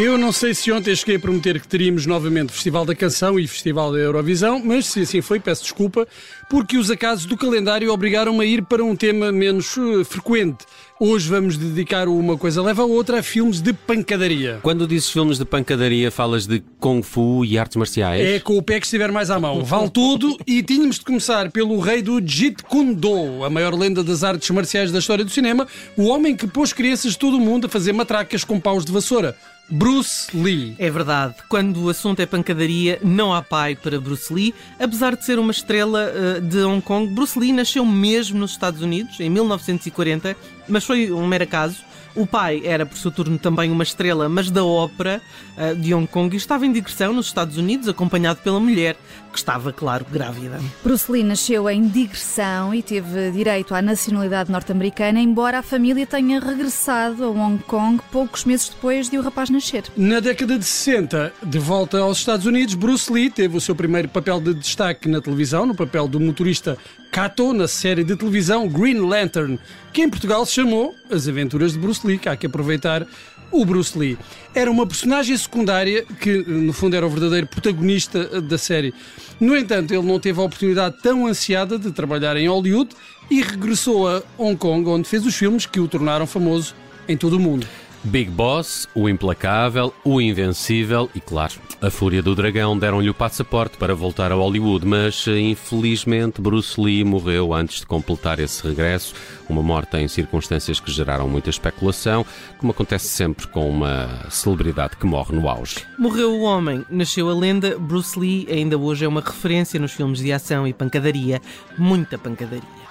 [0.00, 3.48] Eu não sei se ontem cheguei a prometer que teríamos novamente Festival da Canção e
[3.48, 6.06] Festival da Eurovisão, mas se assim foi, peço desculpa,
[6.48, 10.64] porque os acasos do calendário obrigaram-me a ir para um tema menos uh, frequente.
[11.00, 14.60] Hoje vamos dedicar uma coisa leva a outra a filmes de pancadaria.
[14.62, 18.24] Quando dizes filmes de pancadaria, falas de Kung Fu e artes marciais?
[18.24, 19.64] É com o pé que estiver mais à mão.
[19.64, 24.04] Vale tudo e tínhamos de começar pelo rei do Jeet Kune Do, a maior lenda
[24.04, 27.40] das artes marciais da história do cinema, o homem que pôs crianças de todo o
[27.40, 29.36] mundo a fazer matracas com paus de vassoura.
[29.70, 30.74] Bruce Lee.
[30.78, 31.34] É verdade.
[31.48, 34.54] Quando o assunto é pancadaria, não há pai para Bruce Lee.
[34.78, 38.80] Apesar de ser uma estrela uh, de Hong Kong, Bruce Lee nasceu mesmo nos Estados
[38.80, 40.36] Unidos, em 1940,
[40.68, 41.87] mas foi um mero acaso.
[42.18, 45.22] O pai era, por seu turno, também uma estrela, mas da ópera
[45.56, 48.96] uh, de Hong Kong e estava em digressão nos Estados Unidos, acompanhado pela mulher,
[49.30, 50.58] que estava, claro, grávida.
[50.82, 56.40] Bruce Lee nasceu em digressão e teve direito à nacionalidade norte-americana, embora a família tenha
[56.40, 59.84] regressado a Hong Kong poucos meses depois de o rapaz nascer.
[59.96, 64.08] Na década de 60, de volta aos Estados Unidos, Bruce Lee teve o seu primeiro
[64.08, 66.76] papel de destaque na televisão, no papel do motorista
[67.10, 69.58] Kato, na série de televisão Green Lantern,
[69.92, 73.06] que em Portugal se chamou As Aventuras de Bruce Lee, que há que aproveitar
[73.50, 74.18] o Bruce Lee.
[74.54, 78.92] Era uma personagem secundária que, no fundo, era o verdadeiro protagonista da série.
[79.40, 82.90] No entanto, ele não teve a oportunidade tão ansiada de trabalhar em Hollywood
[83.30, 86.74] e regressou a Hong Kong, onde fez os filmes que o tornaram famoso
[87.08, 87.66] em todo o mundo.
[88.04, 93.76] Big Boss, O Implacável, O Invencível e, claro, A Fúria do Dragão deram-lhe o passaporte
[93.76, 99.14] para voltar a Hollywood, mas infelizmente Bruce Lee morreu antes de completar esse regresso.
[99.48, 102.24] Uma morte em circunstâncias que geraram muita especulação,
[102.58, 105.86] como acontece sempre com uma celebridade que morre no auge.
[105.98, 107.78] Morreu o homem, nasceu a lenda.
[107.78, 111.40] Bruce Lee ainda hoje é uma referência nos filmes de ação e pancadaria,
[111.76, 112.87] muita pancadaria.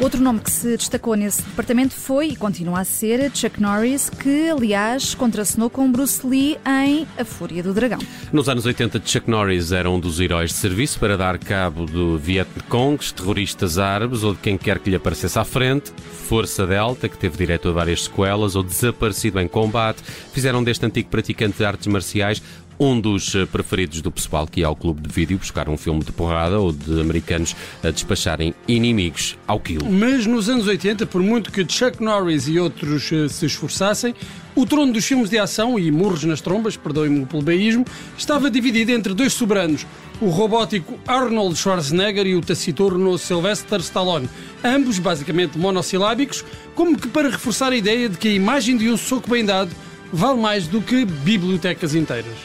[0.00, 4.48] Outro nome que se destacou nesse departamento foi e continua a ser Chuck Norris, que
[4.48, 7.98] aliás contracenou com Bruce Lee em A Fúria do Dragão.
[8.32, 12.16] Nos anos 80, Chuck Norris era um dos heróis de serviço para dar cabo do
[12.16, 15.92] Vietcongs, terroristas árabes ou de quem quer que lhe aparecesse à frente.
[16.28, 20.00] Força Delta, que teve direito a várias sequelas, ou Desaparecido em Combate,
[20.32, 22.40] fizeram deste antigo praticante de artes marciais
[22.78, 26.04] um dos eh, preferidos do pessoal que ia ao clube de vídeo buscar um filme
[26.04, 29.90] de porrada ou de americanos a despacharem inimigos ao quilo.
[29.90, 34.14] Mas nos anos 80, por muito que Chuck Norris e outros eh, se esforçassem,
[34.54, 37.84] o trono dos filmes de ação e murros nas trombas, perdoem-me o plebeísmo,
[38.16, 39.86] estava dividido entre dois soberanos,
[40.20, 44.28] o robótico Arnold Schwarzenegger e o taciturno Sylvester Stallone,
[44.64, 48.96] ambos basicamente monossilábicos, como que para reforçar a ideia de que a imagem de um
[48.96, 49.70] soco bem dado
[50.12, 52.36] vale mais do que bibliotecas inteiras.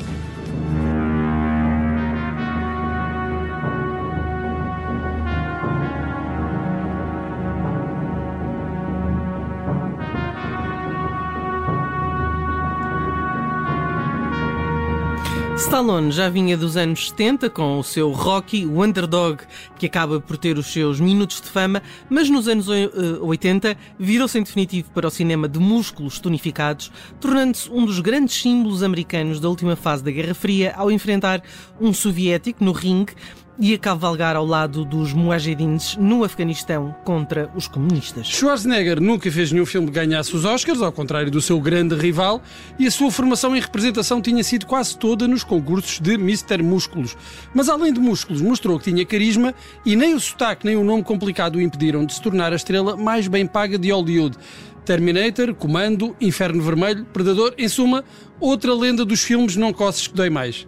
[15.64, 19.42] Stallone já vinha dos anos 70 com o seu Rocky, o underdog,
[19.80, 24.38] que acaba por ter os seus minutos de fama, mas nos anos 80 eh, virou-se
[24.38, 29.48] em definitivo para o cinema de músculos tonificados, tornando-se um dos grandes símbolos americanos da
[29.48, 31.42] última fase da Guerra Fria ao enfrentar
[31.80, 33.14] um soviético no ringue
[33.60, 38.28] e a cavalgar ao lado dos mujahidins no Afeganistão contra os comunistas.
[38.28, 42.42] Schwarzenegger nunca fez nenhum filme que ganhasse os Oscars, ao contrário do seu grande rival,
[42.80, 46.62] e a sua formação em representação tinha sido quase toda nos concursos de Mr.
[46.64, 47.16] Músculos.
[47.54, 49.54] Mas além de músculos, mostrou que tinha carisma
[49.86, 52.98] e nem o sotaque nem o nome complicado o impediram de se tornar a estrela
[52.98, 54.38] mais bem paga de Hollywood.
[54.86, 58.04] Terminator, Comando, Inferno Vermelho, Predador, em suma,
[58.40, 60.66] outra lenda dos filmes não cosses que dói mais.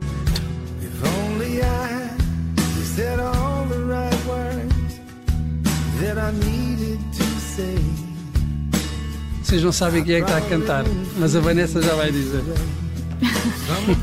[9.43, 10.83] Vocês não sabem quem é que está a cantar,
[11.17, 12.43] mas a Vanessa já vai dizer.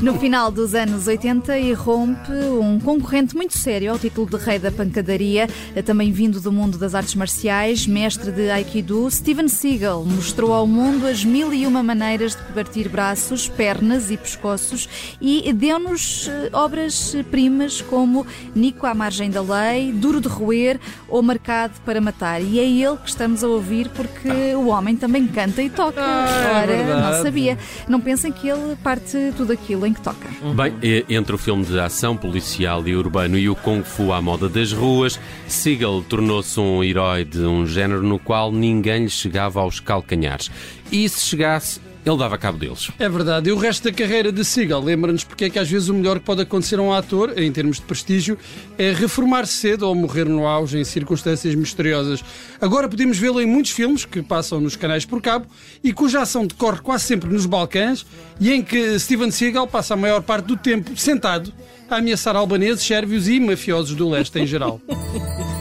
[0.01, 4.69] No final dos anos 80 irrompe um concorrente muito sério ao título de rei da
[4.71, 5.47] pancadaria,
[5.85, 11.07] também vindo do mundo das artes marciais, mestre de Aikido, Steven Seagal mostrou ao mundo
[11.07, 14.89] as mil e uma maneiras de partir braços, pernas e pescoços
[15.21, 20.77] e deu-nos eh, obras-primas como Nico à margem da lei, Duro de roer
[21.07, 22.41] ou Marcado para matar.
[22.41, 26.01] E é ele que estamos a ouvir porque o homem também canta e toca.
[26.01, 27.57] Ah, é Ora, não sabia.
[27.87, 30.27] Não pensem que ele parte tudo aquilo em que toca.
[30.55, 30.73] Bem,
[31.09, 34.73] entre o filme de ação policial e urbano e o Kung Fu à moda das
[34.73, 40.51] ruas, Seagal tornou-se um herói de um género no qual ninguém lhe chegava aos calcanhares.
[40.91, 42.91] E se chegasse, ele dava cabo deles.
[42.99, 43.49] É verdade.
[43.49, 46.19] E o resto da carreira de Seagal lembra-nos porque é que às vezes o melhor
[46.19, 48.37] que pode acontecer a um ator, em termos de prestígio,
[48.77, 52.23] é reformar-se cedo ou morrer no auge em circunstâncias misteriosas.
[52.59, 55.45] Agora podemos vê-lo em muitos filmes que passam nos canais por cabo
[55.83, 58.05] e cuja ação decorre quase sempre nos Balcãs
[58.39, 61.53] e em que Steven Seagal passa a maior parte do tempo sentado
[61.89, 64.81] a ameaçar albaneses, sérvios e mafiosos do leste em geral.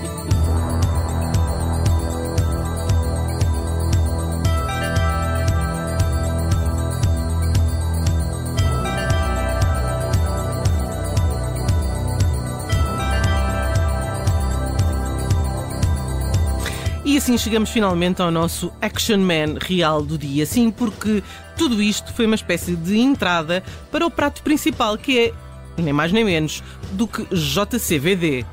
[17.22, 20.44] assim chegamos finalmente ao nosso Action Man real do dia.
[20.44, 21.22] Sim, porque
[21.56, 25.32] tudo isto foi uma espécie de entrada para o prato principal, que é,
[25.80, 28.44] nem mais nem menos, do que JCVD.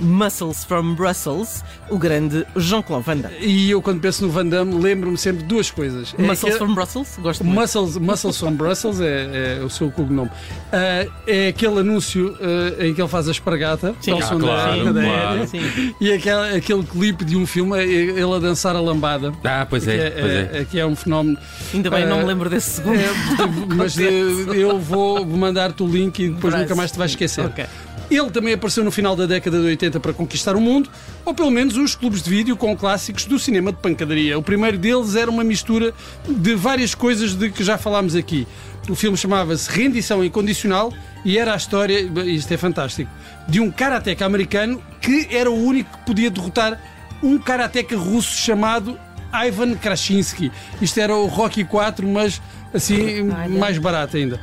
[0.00, 3.34] Muscles from Brussels, o grande Jean-Claude Van Damme.
[3.40, 6.14] E eu, quando penso no Van Damme, lembro-me sempre de duas coisas.
[6.18, 7.18] É Muscles que- from Brussels?
[7.20, 7.60] Gosto muito.
[7.60, 10.30] Muscles, Muscles from Brussels é, é o seu cognome.
[10.72, 13.94] Ah, é aquele anúncio ah, em que ele faz a espargata.
[14.00, 15.46] Sim, ah, claro, da claro.
[15.46, 15.94] Sim.
[16.00, 19.32] E aquele, aquele clipe de um filme, é ele a dançar a lambada.
[19.44, 20.50] Ah, pois que é, pois é.
[20.60, 21.38] é, que é um fenómeno.
[21.72, 22.96] Ainda bem, não me Ah, lembro desse segundo.
[23.00, 23.06] É,
[23.74, 24.10] mas eh,
[24.54, 26.62] eu vou mandar-te o link e depois Parece.
[26.62, 27.46] nunca mais te vais esquecer.
[27.46, 27.64] Ok.
[28.10, 30.88] Ele também apareceu no final da década de 80 para conquistar o mundo,
[31.24, 34.38] ou pelo menos os clubes de vídeo com clássicos do cinema de pancadaria.
[34.38, 35.92] O primeiro deles era uma mistura
[36.28, 38.46] de várias coisas de que já falámos aqui.
[38.88, 40.92] O filme chamava-se Rendição Incondicional
[41.24, 43.10] e era a história, isto é fantástico,
[43.48, 46.80] de um karateca americano que era o único que podia derrotar
[47.20, 48.96] um karateca russo chamado
[49.32, 50.50] Ivan Krashinsky.
[50.80, 52.40] Isto era o Rocky 4, mas
[52.72, 53.48] assim Olha.
[53.48, 54.40] mais barato ainda.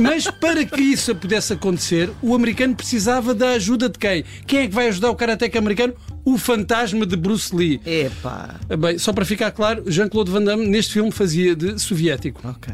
[0.00, 4.24] Mas para que isso pudesse acontecer, o americano precisava da ajuda de quem?
[4.46, 5.94] Quem é que vai ajudar o karateca americano?
[6.24, 7.80] O fantasma de Bruce Lee.
[7.84, 8.54] Epá.
[8.78, 12.40] Bem, só para ficar claro, Jean-Claude Van Damme neste filme fazia de soviético.
[12.48, 12.72] Ok.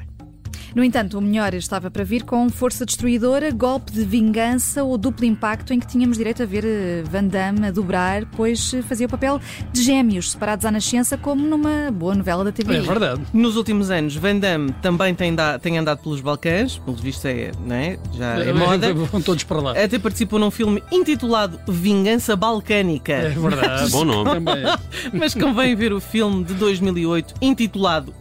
[0.74, 5.24] No entanto, o melhor estava para vir com força destruidora, golpe de vingança ou duplo
[5.24, 9.06] impacto, em que tínhamos direito a ver eh, Van Damme a dobrar, pois eh, fazia
[9.06, 9.40] o papel
[9.72, 12.76] de gêmeos separados à nascença, como numa boa novela da TV.
[12.76, 13.20] É verdade.
[13.32, 17.50] Nos últimos anos, Van Damme também tem, da- tem andado pelos Balcãs, pelo visto é,
[17.66, 17.98] não é?
[18.16, 18.92] já é moda.
[18.94, 19.70] Vão todos para lá.
[19.72, 23.12] Até participou num filme intitulado Vingança Balcânica.
[23.12, 23.90] É verdade.
[23.90, 24.30] Bom nome.
[24.30, 24.76] Também é.
[25.12, 28.14] Mas convém ver o filme de 2008 intitulado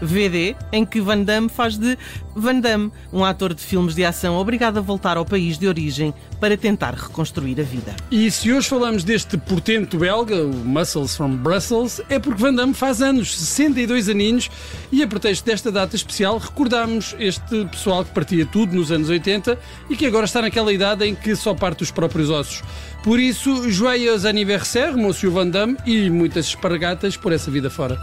[0.00, 1.96] JCVD, em que Van Damme faz de
[2.34, 6.12] Van Damme, um ator de filmes de ação obrigado a voltar ao país de origem
[6.38, 7.96] para tentar reconstruir a vida.
[8.10, 12.74] E se hoje falamos deste portento belga, o Muscles from Brussels, é porque Van Damme
[12.74, 14.50] faz anos, 62 aninhos,
[14.92, 19.58] e a pretexto desta data especial recordamos este pessoal que partia tudo nos anos 80
[19.88, 22.62] e que agora está naquela idade em que só parte os próprios ossos.
[23.02, 27.96] Por isso, joyeux anniversaire, Monsieur Van Damme, e muitas espargatas por essa vida fora.